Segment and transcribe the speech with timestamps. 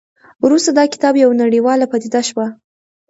[0.45, 2.47] وروسته دا کتاب یوه نړیواله پدیده شوه.